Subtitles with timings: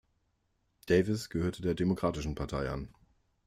[0.87, 2.89] Davis gehörte der Demokratischen Partei an.